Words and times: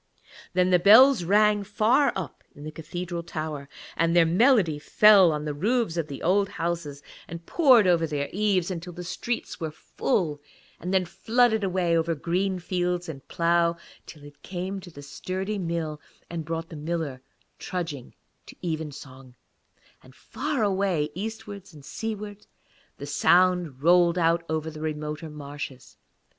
Then 0.53 0.71
the 0.71 0.79
bells 0.79 1.23
rang, 1.23 1.63
far 1.63 2.11
up 2.15 2.43
in 2.55 2.65
a 2.65 2.71
cathedral 2.71 3.21
tower, 3.21 3.69
and 3.95 4.15
their 4.15 4.25
melody 4.25 4.79
fell 4.79 5.31
on 5.31 5.45
the 5.45 5.53
roofs 5.53 5.95
of 5.95 6.07
the 6.07 6.23
old 6.23 6.49
houses 6.49 7.03
and 7.27 7.45
poured 7.45 7.85
over 7.85 8.07
their 8.07 8.27
eaves 8.33 8.71
until 8.71 8.93
the 8.93 9.03
streets 9.03 9.59
were 9.59 9.69
full, 9.69 10.41
and 10.79 10.91
then 10.91 11.05
flooded 11.05 11.63
away 11.63 11.95
over 11.95 12.15
green 12.15 12.57
fields 12.57 13.07
and 13.07 13.27
plough, 13.27 13.77
till 14.07 14.23
it 14.23 14.41
came 14.41 14.79
to 14.79 14.89
the 14.89 15.03
sturdy 15.03 15.59
mill 15.59 16.01
and 16.31 16.45
brought 16.45 16.69
the 16.69 16.75
miller 16.75 17.21
trudging 17.59 18.15
to 18.47 18.55
evensong, 18.65 19.35
and 20.01 20.15
far 20.15 20.63
away 20.63 21.11
eastwards 21.13 21.75
and 21.75 21.85
seawards 21.85 22.47
the 22.97 23.05
sound 23.05 23.83
rang 23.83 24.17
out 24.17 24.43
over 24.49 24.71
the 24.71 24.81
remoter 24.81 25.29
marshes. 25.29 25.95